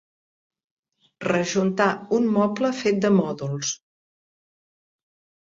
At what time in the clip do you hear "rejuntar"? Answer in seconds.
1.25-1.87